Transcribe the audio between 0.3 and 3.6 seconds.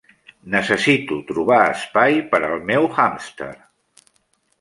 Necessito trobar espai per al meu hàmster